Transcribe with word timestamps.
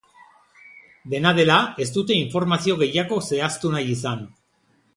Dena 1.13 1.33
dela, 1.39 1.57
ez 1.85 1.87
dute 1.99 2.17
informazio 2.21 2.79
gehiago 2.81 3.21
zehaztu 3.29 3.75
nahi 3.77 3.95
izan. 3.97 4.29